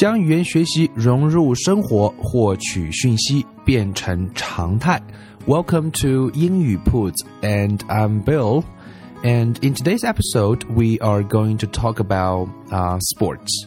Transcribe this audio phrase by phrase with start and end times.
[0.00, 5.02] 将语言学习融入生活，获取讯息变成常态。
[5.46, 8.64] Welcome to 英语 Put and I'm Bill.
[9.22, 13.66] And in today's episode, we are going to talk about uh, sports.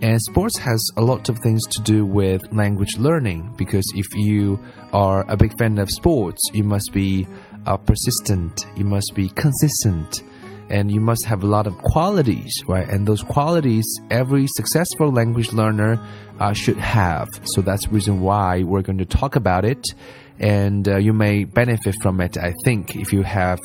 [0.00, 4.58] And sports has a lot of things to do with language learning because if you
[4.92, 7.26] are a big fan of sports, you must be
[7.66, 10.22] uh, persistent, you must be consistent,
[10.70, 12.88] and you must have a lot of qualities, right?
[12.88, 15.98] And those qualities every successful language learner
[16.40, 17.28] uh, should have.
[17.44, 19.94] So that's the reason why we're going to talk about it.
[20.38, 23.58] And uh, you may benefit from it, I think, if you have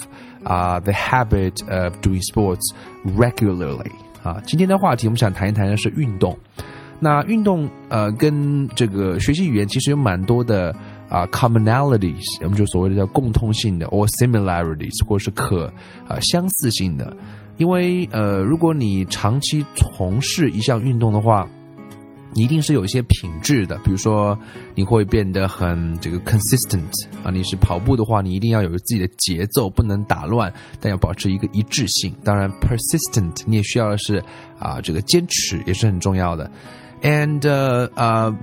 [0.46, 3.92] uh, the habit of doing sports regularly.
[4.24, 6.38] 啊，今天的话题我们想谈一谈的是运动。
[7.00, 10.74] 那运动呃跟这个学习语言其实有蛮多的
[11.09, 15.73] 啊、commonalities，我们就所谓的叫共通性的，or similarities，或者是可
[16.09, 17.17] 啊、相似性的。
[17.57, 21.49] 因为呃，如果你长期从事一项运动的话，
[22.35, 24.39] 你一定是有一些品质的，比如说
[24.75, 26.83] 你会变得很这个 consistent
[27.25, 32.15] 啊，你是跑步的话，你一定要有自己的节奏，不能打乱，但要保持一个一致性。
[32.23, 34.23] 当然，persistent 你也需要的是
[34.59, 36.51] 啊，这个坚持也是很重要的。
[37.01, 38.37] And 呃、呃，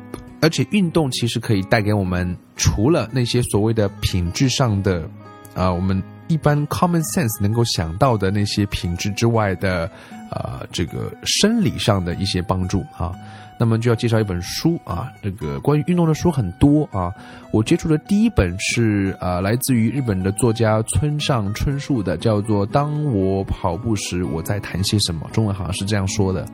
[0.44, 5.10] 而且运动其实可以带给我们除了那些所谓的品质上的
[5.56, 9.90] 啊、我们一般 common sense 能够想到的那些品质之外的
[10.32, 13.14] 呃，这个生理上的一些帮助啊。
[13.60, 17.14] 那么就要介绍一本书啊，这个关于运动的书很多啊。
[17.52, 26.46] 我接触的第一本是呃，来自于日本的作家村上春树的，叫做《当我跑步时我在谈些什么》，中文好像是这样说的。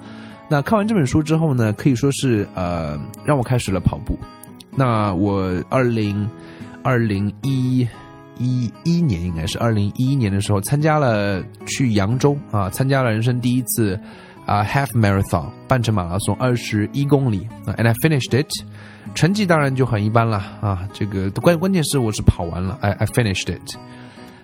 [0.51, 4.17] 那看完这本书之后呢，可以说是呃，让我开始了跑步。
[4.75, 6.27] 那我二零
[6.83, 7.87] 二零一
[8.39, 13.99] 一一年应该是二零一一年的时候，参加了去扬州啊，参加了人生第一次
[14.47, 18.49] 啊、half marathon 半程马拉松，二十一公里啊，and I finished it。
[19.13, 23.77] 成绩当然就很一般了啊，这个关关键是我是跑完了，I I finished it。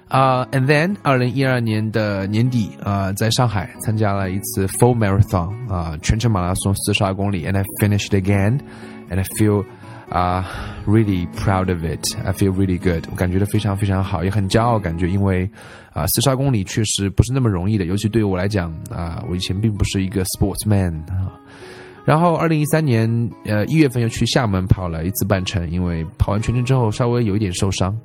[0.08, 9.66] 啊、a n d then 二零一二年的年底啊、在上海参加了一次 full marathon 啊、全程马拉松四十二公里，and I finished again，and I feel
[10.10, 10.46] 啊、
[10.86, 12.16] really proud of it.
[12.24, 13.06] I feel really good.
[13.10, 15.50] 我感觉到非常非常好，也很骄傲，感觉因为
[15.92, 21.34] 啊，四十二公里确实不是那么容易的，尤其对于我来讲啊、我以前并不是一个 sportsman 啊。
[22.06, 23.10] 然后，二零一三年
[23.46, 27.98] 呃一月份又去厦门跑了一次半程，因为跑完全程之后稍微有一点受伤，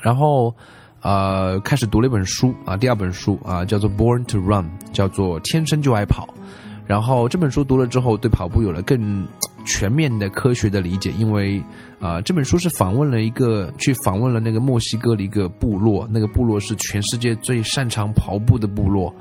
[0.00, 0.56] 然后
[1.02, 6.26] 呃开始读了一本书啊，第二本书啊叫做《Born to Run》，叫做《天生就爱跑》。
[6.86, 9.24] 然后这本书读了之后，对跑步有了更
[9.64, 11.62] 全面的科学的理解，因为
[12.00, 19.14] 啊、这本书是访问了一个去访问了那个墨西哥的一个部落，那个部落是全世界最擅长跑步的部落。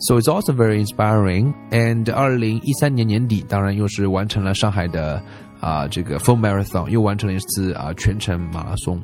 [0.00, 1.54] So it's also very inspiring.
[1.70, 5.22] And 二零一三年年底，当然又是完成了上海的
[5.60, 9.00] 啊、这个 full marathon，又完成了一次啊、全程马拉松。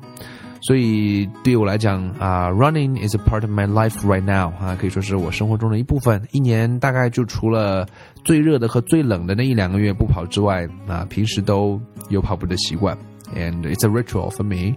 [0.60, 4.52] 所以对于我来讲啊、r u n n i n g is a part of my life right now
[4.60, 6.20] 啊，可以说是我生活中的一部分。
[6.32, 7.86] 一年大概就除了
[8.24, 12.96] 最热的和最冷的那一两个月不跑之外，啊，平时都有跑步的习惯。
[13.36, 14.74] And it's a ritual for me,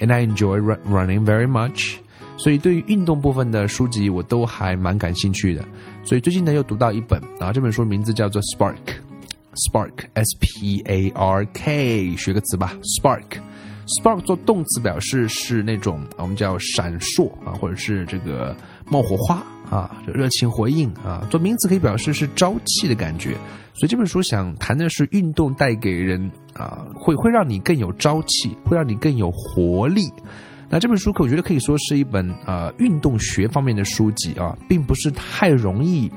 [0.00, 1.94] and I enjoy running very much.
[2.36, 5.64] 所以对于运动部分的书籍，我都还蛮感兴趣的。
[6.04, 8.74] 所以最近呢，又读到一本啊，这本书名字叫做 Spark。
[9.54, 13.38] Spark S P A R K，学个词吧，Spark。
[13.86, 18.56] Spark 做动词表示是那种我们叫闪烁啊，或者是这个
[18.86, 21.26] 冒火花啊，热情回应啊。
[21.30, 23.36] 做名词可以表示是朝气的感觉。
[23.74, 30.02] 所以这本书想谈的是运动带给人啊，会会让你更有朝气，会让你更有活力。
[30.68, 36.10] 那这本书可我觉得可以说是一本呃运动学方面的书籍啊，并不是太容易、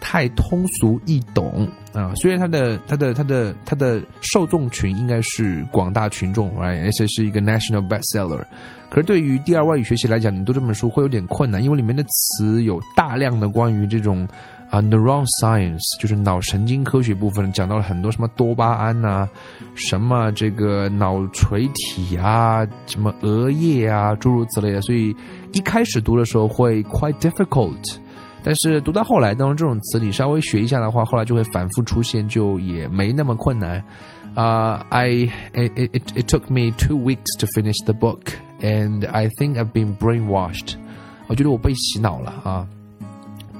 [0.00, 2.12] 太通俗易懂啊。
[2.16, 8.44] 虽然它的它的它的它的受众群应该是广大群众，right，而且是一个 national bestseller，
[8.90, 14.26] 可是对于第二外语学习来讲，你读这本书会有点困难，因为里面的词有大量的关于这种
[14.68, 19.28] 啊，neuron science 就是脑神经科学部分，讲到了很多什么多巴胺呐，
[19.74, 24.80] 什么这个脑垂体啊，什么额叶啊，诸如此类的。
[24.82, 25.14] 所以
[25.52, 27.96] 一开始读的时候会 quite difficult，
[28.46, 33.82] 但是读到后来，当这种词你稍微学一下的话，后来就会反复出现，就也没那么困难。
[34.36, 39.98] 啊，I it it it took me two weeks to finish the book，and I think I've been
[39.98, 40.74] brainwashed。
[41.26, 42.68] 我觉得我被洗脑了啊。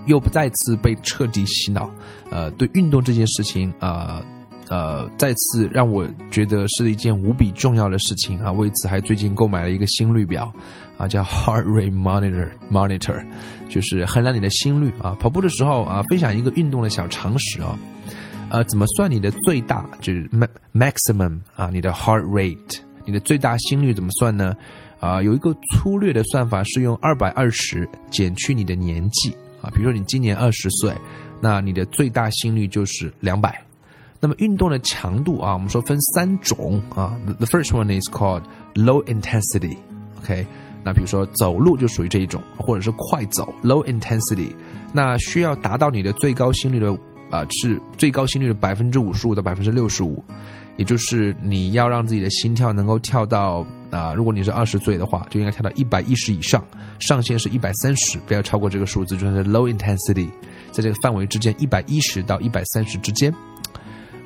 [0.06, 1.90] 又不再次被彻底洗脑，
[2.30, 4.24] 呃，对运动这件事情啊，
[4.68, 8.50] 呃，再次让我觉得是一件无比重要的事情啊。
[8.50, 10.52] 为此还最近购买了一个心率表，
[10.98, 13.24] 啊，叫 Heart Rate Monitor Monitor，
[13.68, 15.16] 就是衡量你的心率啊。
[15.20, 17.78] 跑步的时候啊，分享一个运动的小常识啊，
[18.50, 20.28] 呃，怎么算你的最大就是
[20.74, 24.56] maximum 啊，你的 heart rate，你的最大心率怎么算呢？
[24.98, 29.30] 啊，有一个粗略的算法是用二百二十减去你的年纪。
[29.62, 30.92] 啊，比如说你今年二十岁，
[31.40, 33.60] 那你的最大心率就是两百。
[34.20, 37.16] 那么运动的强度啊，我们说分三种啊。
[37.38, 38.42] The first one is called
[38.74, 39.76] low intensity。
[40.18, 40.46] OK，
[40.82, 44.52] 那比如说走路就属于这一种，或者是快走 low intensity。
[44.92, 46.90] 那需要达到你的最高心率的
[47.30, 50.24] 啊，是最高心率的百分之五十五到百分之六十五。
[50.76, 56.62] 也就是你要让自己的心跳能够跳到啊，如果你是二十岁的话，就应该跳到一百一十以上，
[56.98, 60.28] 上限是一百三十，不要超过这个数字，就是 low intensity，
[60.70, 63.34] 在这个范围之间，一百一十到一百三十之间。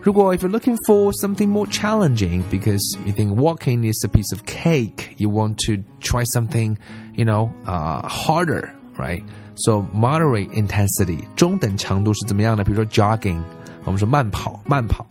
[0.02, 4.32] 如果 if you're looking for something more challenging because you think walking is a piece
[4.32, 6.78] of cake, you want to try something,
[7.16, 9.24] you know, uh, harder, right?
[9.56, 12.64] So moderate intensity，中等强度是怎么样的？
[12.64, 13.42] 比如说 jogging，
[13.84, 15.06] 我们说慢跑，慢跑。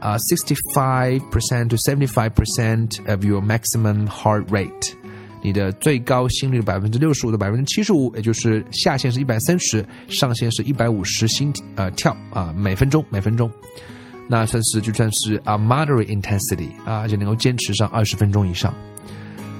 [0.00, 4.92] uh, 65% to 75% of your maximum heart rate，
[5.42, 13.50] 你的最高心率百分之六十五到百分之七十五，也就是下限是一百三十，上限是一百五十心呃跳啊每分钟每分钟，
[14.27, 18.73] 那算是就算是啊 moderate intensity 啊，就能够坚持上二十分钟以上。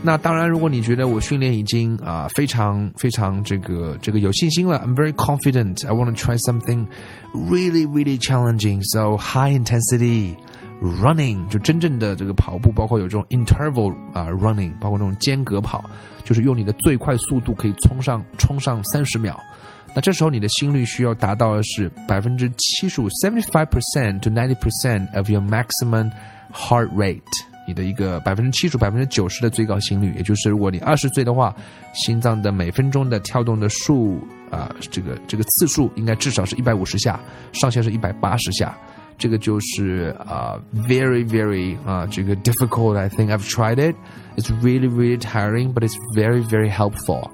[0.04, 5.86] 那当然，如果你觉得我训练已经啊非常非常这个这个有信心了，I'm very confident.
[5.86, 6.88] I want to try something
[7.34, 8.82] really really challenging.
[8.92, 10.36] So high intensity
[10.82, 15.84] running 就真正的这个跑步，包括有这种 interval 啊 running，包括这种间隔跑，
[16.24, 19.40] 就是用你的最快速度可以冲上冲上三十秒。
[19.95, 26.11] 那这时候你的心率需要达到的是百分之七十五，seventy five percent to ninety percent of your maximum
[26.53, 27.23] heart rate。
[27.69, 31.53] 你的一个百分之七十、百分之九十的最高心率，也就是如果你二十岁的话，
[31.95, 34.21] 心脏的每分钟的跳动的数
[34.53, 37.19] 啊，这个这个次数应该至少是一百五十下，
[37.53, 38.77] 上限是一百八十下，
[39.19, 43.97] 这个就是啊，very very 啊，这个 difficult。I think I've tried it.
[44.37, 47.29] It's really really tiring, but it's very very helpful.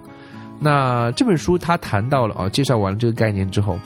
[0.59, 3.80] 那这本书它谈到了啊，介绍完了这个概念之后。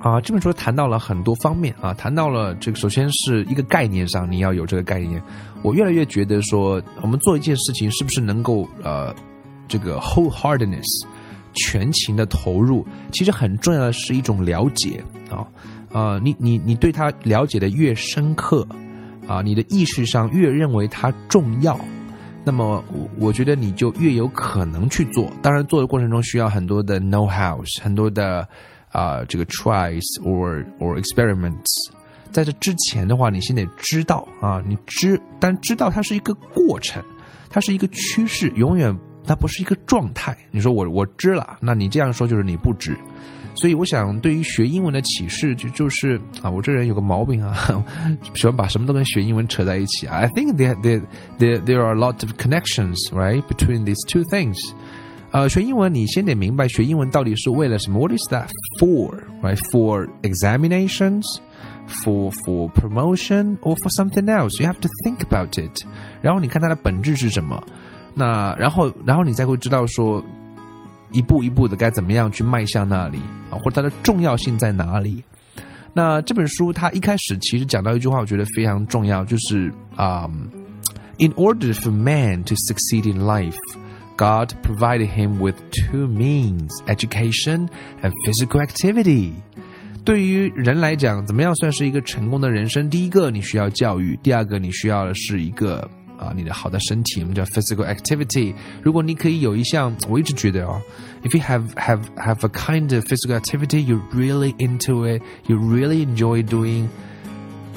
[0.00, 5.20] 啊，这本书谈到了很多方面啊，谈到了这个，首先是一个概念上，你要有这个概念。
[5.60, 9.12] 我越来越觉得说，我们做一件事情是不是能够呃，
[9.66, 11.04] 这个 wholeheartedness
[11.54, 15.44] 全情的投入，其实很重要的是一种了解啊
[15.92, 18.64] 啊，你你你对他了解的越深刻
[19.26, 21.76] 啊，你的意识上越认为它重要，
[22.48, 25.30] 那么我我觉得你就越有可能去做。
[25.42, 28.48] 当然，做的过程中需要很多的 know hows，很多的。
[28.90, 31.90] 啊，这个 tries or or experiments，
[32.32, 37.04] 在这之前的话，你先得知道啊，你知，但知道它是一个过程，
[37.50, 40.34] 它是一个趋势，永远它不是一个状态。
[40.50, 42.96] 你说我我知了，那你这样说就是你不知。
[43.57, 47.55] 所以我想，对于学英文的启示，就就是啊，我这人有个毛病啊，
[48.33, 50.07] 喜欢把什么都跟学英文扯在一起。
[50.07, 51.01] I think there there
[51.37, 54.57] there there are a lot of connections right between these two things.
[55.31, 57.99] 呃，学英文你先得明白学英文到底是为了什么。
[57.99, 58.49] What is that
[58.79, 59.17] for?
[59.41, 59.57] Right?
[59.71, 61.23] For examinations,
[61.87, 64.61] for for promotion, or for something else?
[64.61, 65.85] You have to think about it.
[66.21, 67.63] 然后你看它的本质是什么？
[68.13, 70.23] 那然后然后你才会知道说，
[71.12, 73.18] 一步一步的该怎么样去迈向那里
[73.50, 75.22] 啊，或者它的重要性在哪里？
[75.94, 80.30] 那这本书它一开始其实讲到一句话，我觉得非常重要，就是啊、
[81.18, 83.56] ，In order for man to succeed in life.
[84.16, 87.68] God provided him with two means: education
[88.02, 89.30] and physical activity.
[90.04, 92.90] 对于人来讲，怎么样算是一个成功的人生？
[92.90, 98.53] 第一个，你需要教育；第二个，你需要的是一个啊，你的好的身体，我们叫 physical activity。
[98.81, 100.81] 如果你可以有一项，我一直觉得哦，
[101.23, 106.05] if you have have have a kind of physical activity, you're really into it, you really
[106.05, 106.87] enjoy doing,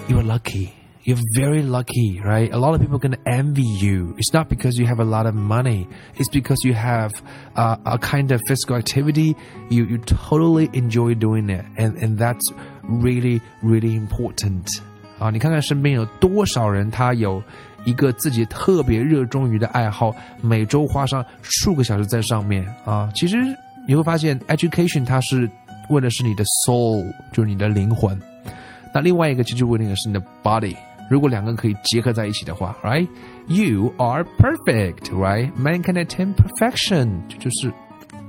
[0.09, 0.71] you're lucky.
[1.05, 2.51] You're very lucky, right?
[2.53, 4.17] A lot of people can envy you.
[4.19, 5.87] It's not because you have a lot of money.
[6.17, 7.13] It's because you have
[7.55, 9.37] uh, a kind of physical activity.
[9.71, 14.67] You you totally enjoy doing it, and and that's really really important.
[15.21, 17.41] 啊，你看看身边有多少人，他有
[17.86, 23.10] 一个自己特别热衷于的爱好，每周花上数个小时在上面啊。
[23.16, 23.38] 其实
[23.88, 25.50] 你会发现，education 它是
[25.90, 28.20] 为的是你的 soul，就是你的灵魂。
[28.94, 30.76] 那另外一个其实为的是你的 body。
[31.10, 37.70] 如果两个可以结合在一起的话，right？You are perfect，right？Man can attain perfection，就是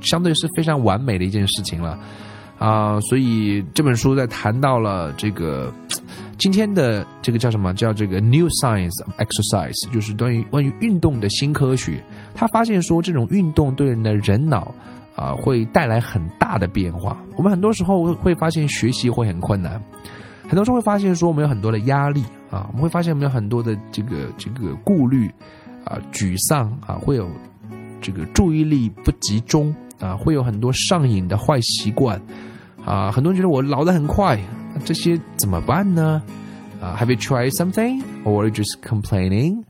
[0.00, 1.96] 相对是非常完美的一件事情了
[2.58, 3.00] 啊。
[3.02, 5.72] 所以这本书在谈到了这个
[6.38, 7.72] 今天的这个叫什么？
[7.74, 12.02] 叫这个 New Science Exercise，就是关于关于运动的新科学。
[12.34, 14.74] 他发现说，这种运动对人的人脑
[15.14, 17.16] 啊会带来很大的变化。
[17.36, 19.80] 我们很多时候会发现学习会很困难。
[20.48, 25.30] 很多时候会发现说我们有很多的压力啊，我们会发现我们有很多的这个这个顾虑
[25.84, 27.30] 啊，沮丧啊，会有
[28.00, 32.20] 这个注意力不集中啊，会有很多上瘾的坏习惯
[32.84, 33.10] 啊。
[33.10, 34.38] 很多人觉得我老得很快，
[34.85, 36.21] 这些怎么办呢？
[36.81, 39.63] 啊，Have you tried something or just complaining?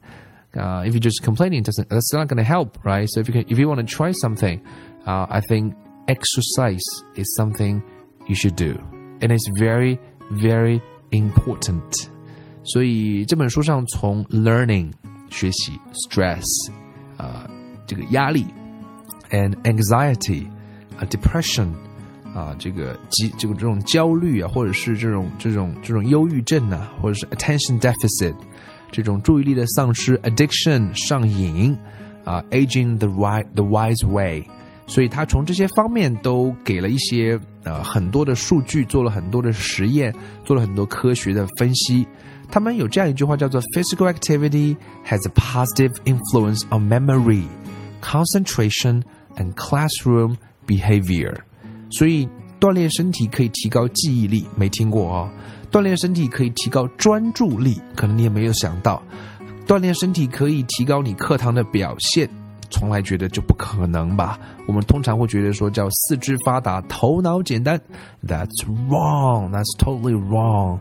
[0.54, 3.08] 啊，If you just complaining, doesn't that's not going to help, right?
[3.08, 4.60] So if you can, if you want to try something,
[5.06, 5.74] uh, I think
[6.08, 6.84] exercise
[7.16, 7.82] is something
[8.28, 8.78] you should do,
[9.22, 10.00] and it's very
[10.32, 12.10] very important。
[12.64, 14.92] 所以这本书上从 learning
[15.30, 16.46] 学习 stress
[17.16, 17.50] 啊、呃、
[17.86, 18.46] 这个压力
[19.30, 20.48] and anxiety
[20.98, 21.68] 啊、呃、depression
[22.35, 28.35] 啊这个急这个这种焦虑啊，或者是这种这种这种忧郁症啊，或者是 attention deficit
[28.91, 31.77] 这种注意力的丧失 addiction 上瘾
[32.25, 34.45] 啊 aging the right the wise way。
[34.87, 40.13] 所以他从这些方面都给了一些呃很多的数据，做了很多的实验，
[40.45, 42.07] 做了很多科学的分析。
[42.51, 47.45] 他们有这样一句话叫做 “Physical activity has a positive influence on memory,
[48.03, 49.03] concentration,
[49.37, 50.37] and classroom
[50.67, 51.37] behavior。”
[51.93, 52.29] 所以
[52.61, 55.31] 锻炼身体可以提高记忆力，没听过哦。
[55.71, 59.03] 锻炼身体可以提高专注力，可能你也没有想到。
[59.67, 62.29] 锻炼身体可以提高你课堂的表现。
[62.69, 64.39] 从来觉得就不可能吧？
[64.67, 67.79] 我们通常会觉得说叫四肢发达，头脑简单。
[68.27, 69.51] That's wrong.
[69.51, 70.79] That's totally wrong.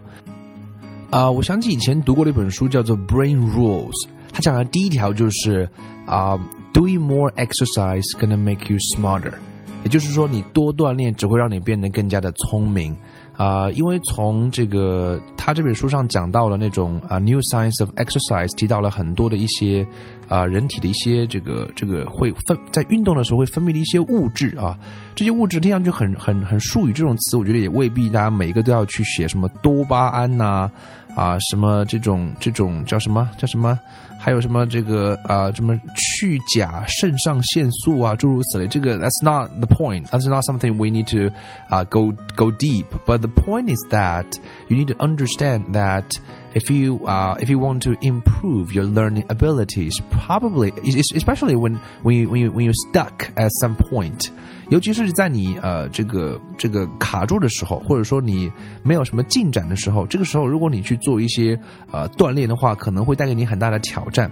[1.10, 3.92] 啊，我想起以前读过的一本书叫做《Brain Rules》，
[4.32, 5.70] 它讲的第一条就是
[6.06, 6.40] 啊
[6.74, 9.34] ，Doing more exercise gonna make you smarter。
[9.84, 12.96] 也就是说，你多锻炼只会让你变得更加的聪明。
[13.38, 19.88] 啊，因为从这个他这本书上讲到了那种啊，New Science of Exercise 提到了很多的一些
[20.28, 24.78] 啊，人体的一些这个这个会分在运动的时候会分泌的一些物质啊，
[25.16, 30.70] 这些物质听上去很很很术语这种词，我觉得也未必大家每一个都要去写什么多巴胺呐
[31.16, 33.80] 啊，什么这种这种叫什么叫什么，
[34.21, 40.07] 还有什么这个啊什么去甲肾上腺素啊，诸如此类，这个 That's not the point.
[40.07, 41.35] That's not something we need to
[41.69, 42.87] 啊 go go deep.
[43.07, 44.27] But the point is that
[44.69, 46.05] you need to understand that
[46.54, 52.16] If you uh, if you want to improve your learning abilities, probably especially when when
[52.16, 54.30] you when you when you stuck at some point，
[54.70, 58.52] 尤其是在你呃这个这个卡住的时候，或者说你
[58.84, 61.60] 没有什么进展的时候，这个时候如果你去做一些
[61.92, 64.32] 呃锻炼的话，可能会带给你很大的挑战，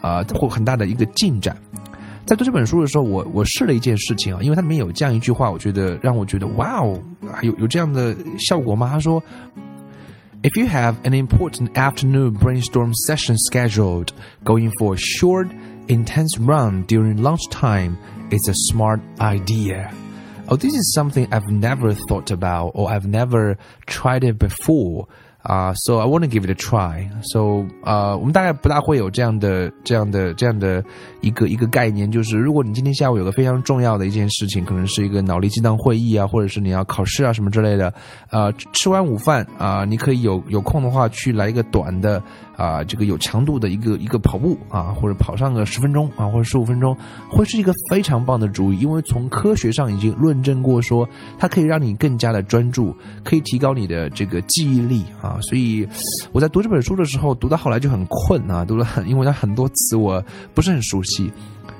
[0.00, 1.56] 啊、或很大的一个进展。
[2.24, 7.00] 在读这本书的时候，我我试了一件事情啊，因为它里面有这样一句话，我觉得让我觉得哇哦，
[7.42, 8.88] 有有这样的效果吗？
[8.90, 9.22] 他说
[10.42, 14.12] ，If you have an important afternoon brainstorm session scheduled,
[14.44, 15.48] going for a short,
[15.88, 17.98] intense run during lunchtime
[18.30, 19.92] is a smart idea.
[20.48, 25.08] Oh, this is something I've never thought about or I've never tried it before.
[25.46, 27.08] 啊、，so I wanna give it a try.
[27.22, 30.82] So 啊、我们大概不大会有这样的、这样的、这样的
[31.20, 37.94] 一个一个概念，就是如果你今天下午有个非常重要的一件事情，可能是一个脑力激荡会议啊，或者是你要考试啊什么之类的，
[38.30, 42.20] 呃，吃完午饭啊、你可以有有空的话去来一个短的
[42.56, 46.96] 啊、这个有强度的一个一个跑步啊，或者跑上个十分钟啊，或者十五分钟，
[47.28, 51.06] 会是一个非常棒的主意，因为从科学上已经论证过说，
[51.38, 55.38] 它可以让你更加的专注，可以提高你的这个记忆力啊。
[55.42, 55.86] 所以
[56.32, 61.30] 我在读这本书的时候，读到后来就很困啊，读了很，因为它很多词我不是很熟悉，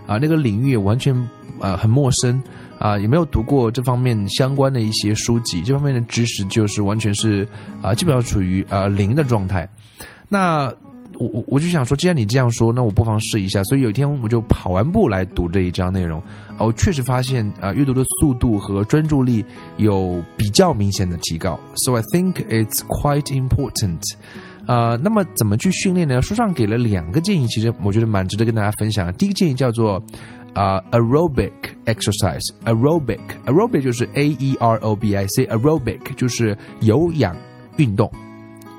[0.06, 1.16] 啊，那个领域完全
[1.58, 2.42] 啊很陌生
[2.78, 7.48] 啊，也没有读过这方面相关的一些书籍，这方面的知识就是完全是
[7.80, 9.66] 啊，基本上处于啊零的状态。
[10.28, 10.72] 那
[11.18, 13.62] 我我我就想说，既然你这样说，那我不妨试一下。
[13.64, 16.20] 所以有一天我就跑完步来读这一章内容，
[16.58, 19.44] 啊，我确实发现啊，阅读的速度和专注力
[19.78, 21.58] 有比较明显的提高。
[21.76, 24.00] So I think it's quite important.
[24.66, 26.20] 呃，那么怎么去训练呢？
[26.20, 29.10] 书上给了两个建议，其实我觉得蛮值得跟大家分享。
[29.14, 30.02] 第一个建议叫做
[30.54, 31.52] 啊、aerobic
[31.84, 32.42] exercise。
[32.64, 37.34] aerobic aerobic 就是 a e r o b i c aerobic 就是有氧
[37.76, 38.10] 运动。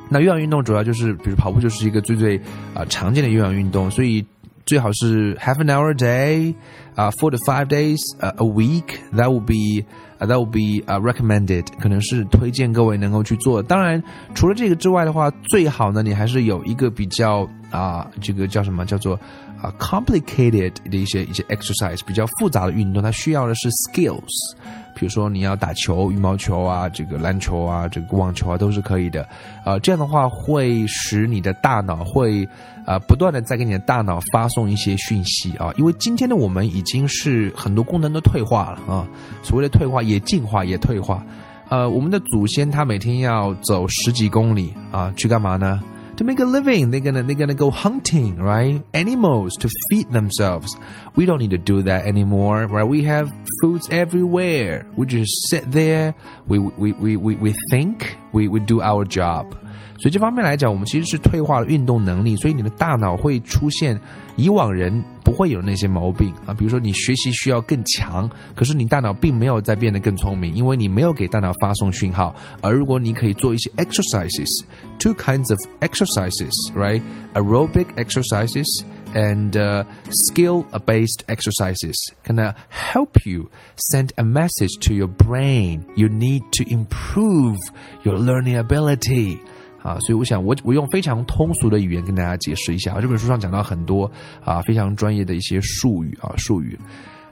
[0.10, 2.38] 那有氧运动主要就是，比如跑步就是一个最最
[2.74, 4.26] 啊常见的有氧运动，所以
[4.66, 6.54] 最好是 half an hour a day，
[6.96, 13.62] 啊 four to five days，呃 a week，that would be，that would be，啊 recommended，可能是推荐各位能够去做。
[13.64, 14.02] 当然，
[14.36, 19.18] 除了这个之外的话，最好呢你还是有一个比较啊这个叫什么叫做
[19.62, 24.56] 啊 complicated 的一些一些 exercise，比较复杂的运动，它需要的是 skills。
[24.98, 29.28] 比如说你要打球、羽毛球啊，这个篮球啊，这个网球啊，都是可以的。
[29.64, 32.48] 呃，这样的话会使你的大脑会
[32.84, 39.08] 呃不断的在给你的大脑发送一些讯息啊，因为今天的我们已经是很多功能都退化了啊，
[39.44, 41.24] 所谓的退化也进化也退化。
[41.70, 45.80] 呃，我们的祖先他每天要走十几公里啊，去干嘛呢
[46.18, 46.92] ？to make a living.
[46.92, 48.84] They're gonna they're gonna go hunting, right?
[48.94, 50.76] Animals to feed themselves.
[51.16, 52.84] We don't need to do that anymore, right?
[52.84, 53.32] We have
[53.62, 54.86] foods everywhere.
[54.96, 56.16] We just sit there.
[56.48, 58.18] We we we we we think.
[58.34, 59.58] We we do our job.
[59.99, 63.99] 所以这方面来讲，我们其实是退化了运动能力，所以你的大脑会出现
[64.37, 72.35] 以往人不会有那些毛病啊，比如说你学习需要更强，可是你大脑并没有在变得更聪明，因为你没有给大脑发送讯号。
[72.61, 78.67] 而如果你可以做一些 exercises，two kinds of exercises，right？aerobic exercises
[79.15, 85.85] and uh, skill-based exercises can uh, help you send a message to your brain.
[85.95, 87.59] You need to improve
[88.05, 89.41] your learning ability.
[89.88, 93.00] 啊，所以我想我我用非常通俗的语言跟大家解释一下啊。
[93.00, 94.12] 这本书上讲到很多
[94.44, 96.78] 啊非常专业的一些术语啊术语。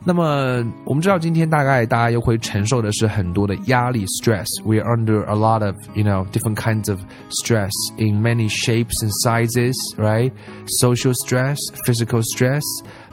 [0.07, 4.45] 那么我们知道今天大概大家又会承受的是很多的压力 stress。
[4.63, 9.11] We are under a lot of you know different kinds of stress in many shapes and
[9.23, 10.31] sizes, right?
[10.79, 12.63] Social stress, physical stress,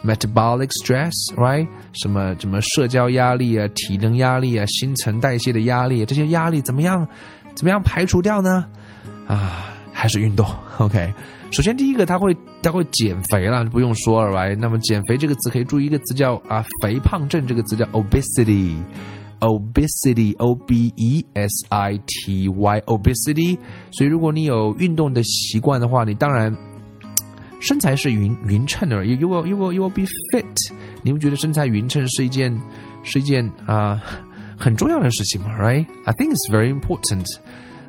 [0.05, 1.67] metabolic stress, right?
[1.95, 7.09] 什么什么社交压力啊、体能压力啊、新陈代谢的压力，这些压力怎么样
[7.55, 8.67] 怎么样排除掉呢？
[9.33, 10.47] 啊，还是运动，
[10.79, 11.13] OK。
[11.51, 14.47] 首先，第一个，他会他会减肥了，不用说了吧？
[14.55, 23.59] 那么，减肥这个词可以注意一个词叫啊，肥胖症这个词叫 obesity，obesity，o b e s i t y，obesity。
[23.91, 26.55] 所以，如果你有运动的习惯的话，你当然
[27.61, 29.05] 身材是匀匀称的。
[29.05, 30.73] You will you will you will be fit。
[31.03, 32.59] 你们觉得身材匀称是一件
[33.03, 34.01] 是一件啊
[34.57, 37.27] 很重要的事情吗？Right，I think it's very important。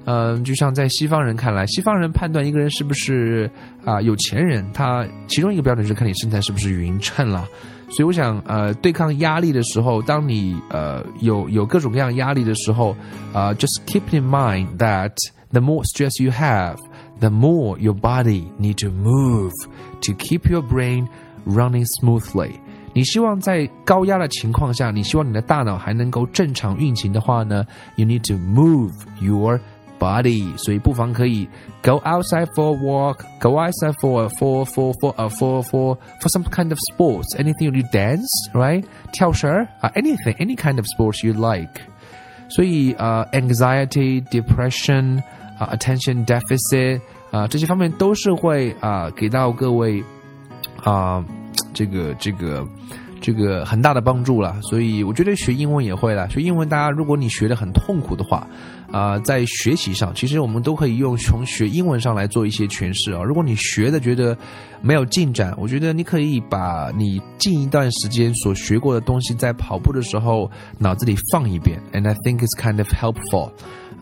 [0.06, 3.50] 嗯，就像在西方人看来，西方人判断一个人是不是
[3.86, 7.48] 啊、有钱人，他其中一个标准是看你身材是不是匀称了。
[7.90, 12.96] 所以我想，呃，对抗压力的时候，当你呃有有各种各样压力的时候，
[13.32, 15.12] 啊、j u s t keep in mind that
[15.52, 16.78] the more stress you have,
[17.20, 19.52] the more your body need to move
[20.02, 21.08] to keep your brain
[21.46, 22.52] running smoothly.
[22.96, 27.64] 你希望在高压的情况下，你希望你的大脑还能够正常运行的话呢
[27.96, 29.60] ，you need to move your
[30.03, 31.49] body，所以不妨可以
[31.83, 36.45] go outside for a walk，go outside for for for for uh, for for for some
[36.45, 37.35] kind of sports.
[37.37, 38.85] Anything you do dance, right?
[39.13, 41.81] 跳绳啊、uh,，anything, any kind of sports you like.
[42.49, 45.21] 所以呃、uh,，anxiety, depression
[45.59, 50.03] 啊、uh, attention deficit 啊、uh, 这些方面都是会啊、uh, 给到各位
[50.83, 51.25] 啊、uh,
[51.75, 52.67] 这个这个。
[53.24, 56.30] 这个很大的帮助了，所以我觉得学英文也会了。
[56.30, 58.46] 学英文，大家如果你学的很痛苦的话，
[58.92, 63.24] 啊、在学习上，其实我们都可以用从学英文上来做一些诠释啊。
[63.24, 64.38] 如果你学的觉得
[64.82, 73.52] 没有进展，我觉得你可以把你近一段时间所学过的东西，在跑步的时候脑子里放一遍，and I think it's kind of helpful.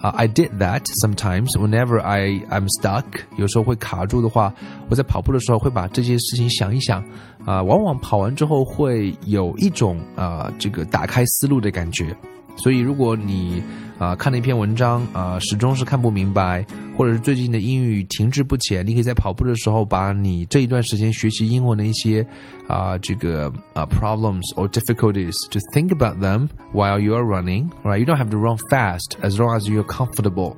[0.04, 3.04] Uh, I did that sometimes whenever I I'm stuck，
[3.38, 4.52] 有时候会卡住的话，
[4.90, 7.04] 我在跑步的时候会把这些事情想一想，
[7.46, 12.16] 啊、往往跑完之后会有一种啊、这个打开思路的感觉。
[12.57, 13.63] 所以如果你
[13.99, 16.65] 啊、呃、看了一篇文章啊、呃、始终是看不明白，
[16.97, 22.23] 或者是最近的英语停滞不前，你可以在跑步的时候把你这一段时间学习英文的一些
[22.67, 27.99] 啊、呃、这个啊、呃、problems or difficulties to think about them while you are running, right?
[27.99, 30.57] You don't have to run fast as long as you're comfortable.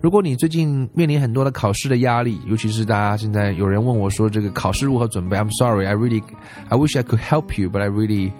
[0.00, 6.22] 如果你最近面临很多的考试的压力，尤其是大家现在有人问我说这个考试如何准备，I'm sorry, I really,
[6.68, 8.32] I wish I could help you, but I really,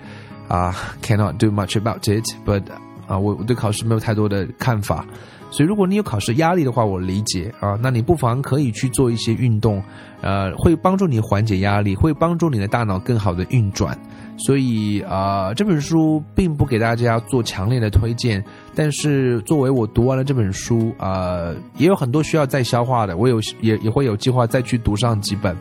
[0.49, 2.25] 啊、uh, cannot do much about it.
[2.45, 2.65] But
[3.08, 5.06] 啊，我我对考试没有太多的看法，
[5.50, 9.82] 所以如果你有考试压力的话，我理解啊，那你不妨可以去做一些运动，
[10.22, 13.98] 呃，会帮助你缓解压力，会帮助你的大脑更好的运转。
[14.38, 18.44] 所以啊，这本书并不给大家做强烈的推荐，
[18.76, 25.58] 但是作为我读完了这本书啊，也有很多需要再消化的，我有也也会有计划再去读上几本。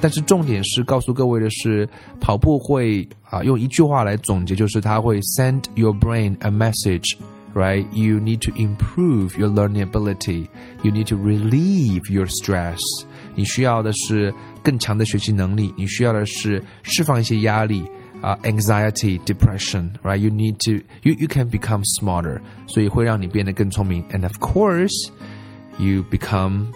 [0.00, 1.88] 但是重点是告诉各位的是，
[2.20, 7.86] 跑步会啊，用一句话来总结，就是它会 send your brain a message。right?
[7.92, 10.48] You need to improve your learning ability.
[10.82, 12.80] You need to relieve your stress.
[13.34, 17.84] 你需要的是更强的学习能力，你需要的是释放一些压力
[18.20, 20.16] 啊、uh,，anxiety, depression, right?
[20.16, 24.04] You need to you you can become smarter，所以会让你变得更聪明。
[24.10, 25.10] And of course,
[25.78, 26.66] you become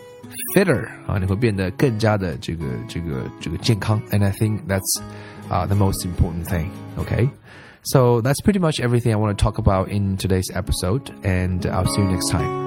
[0.56, 4.02] fitter 啊，你会变得更加的这个这个这个健康。
[4.12, 5.02] And I think that's
[5.50, 6.70] uh, the most important thing.
[6.98, 7.30] Okay.
[7.86, 11.86] So that's pretty much everything I want to talk about in today's episode, and I'll
[11.86, 12.64] see you next time.